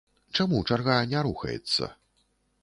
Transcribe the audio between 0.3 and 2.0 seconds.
Чаму чарга не рухаецца?